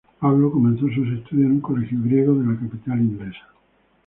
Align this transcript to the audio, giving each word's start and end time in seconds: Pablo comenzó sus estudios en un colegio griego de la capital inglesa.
Pablo 0.19 0.49
comenzó 0.49 0.87
sus 0.87 1.07
estudios 1.09 1.45
en 1.45 1.51
un 1.51 1.61
colegio 1.61 1.99
griego 2.01 2.33
de 2.33 2.47
la 2.51 2.59
capital 2.59 2.99
inglesa. 2.99 3.45